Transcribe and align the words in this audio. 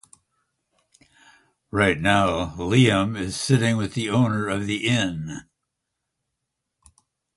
Right 1.69 1.99
now, 2.01 2.55
Liam 2.55 3.15
is 3.15 3.39
sitting 3.39 3.77
with 3.77 3.93
the 3.93 4.09
owner 4.09 4.47
of 4.47 4.65
the 4.65 4.87
inn. 4.87 5.41